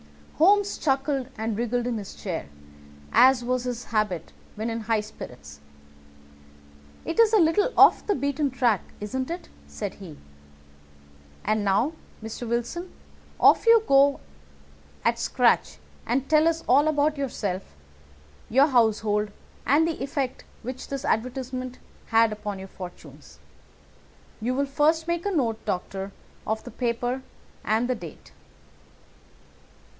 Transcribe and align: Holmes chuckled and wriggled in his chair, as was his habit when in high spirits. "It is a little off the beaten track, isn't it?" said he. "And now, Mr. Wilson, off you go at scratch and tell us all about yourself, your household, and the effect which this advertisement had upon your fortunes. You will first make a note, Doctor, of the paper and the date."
Holmes 0.39 0.79
chuckled 0.79 1.29
and 1.37 1.55
wriggled 1.55 1.85
in 1.85 1.99
his 1.99 2.15
chair, 2.15 2.47
as 3.11 3.43
was 3.43 3.65
his 3.65 3.83
habit 3.83 4.33
when 4.55 4.71
in 4.71 4.79
high 4.81 5.01
spirits. 5.01 5.59
"It 7.05 7.19
is 7.19 7.31
a 7.31 7.37
little 7.37 7.71
off 7.77 8.07
the 8.07 8.15
beaten 8.15 8.49
track, 8.49 8.81
isn't 8.99 9.29
it?" 9.29 9.49
said 9.67 9.93
he. 9.95 10.17
"And 11.45 11.63
now, 11.63 11.93
Mr. 12.23 12.49
Wilson, 12.49 12.91
off 13.39 13.67
you 13.67 13.83
go 13.85 14.19
at 15.05 15.19
scratch 15.19 15.77
and 16.07 16.27
tell 16.27 16.47
us 16.47 16.63
all 16.67 16.87
about 16.87 17.15
yourself, 17.17 17.75
your 18.49 18.65
household, 18.65 19.29
and 19.67 19.87
the 19.87 20.01
effect 20.01 20.43
which 20.63 20.87
this 20.87 21.05
advertisement 21.05 21.77
had 22.07 22.31
upon 22.31 22.57
your 22.57 22.67
fortunes. 22.67 23.37
You 24.41 24.55
will 24.55 24.65
first 24.65 25.07
make 25.07 25.27
a 25.27 25.31
note, 25.31 25.63
Doctor, 25.65 26.11
of 26.47 26.63
the 26.63 26.71
paper 26.71 27.21
and 27.63 27.87
the 27.87 27.93
date." 27.93 28.31